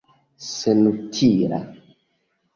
[0.51, 1.59] senutila